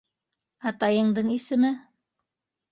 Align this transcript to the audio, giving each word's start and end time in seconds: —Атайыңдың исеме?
—Атайыңдың 0.71 1.31
исеме? 1.37 1.73